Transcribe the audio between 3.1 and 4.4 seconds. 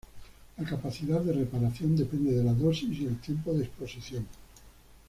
tiempo de exposición.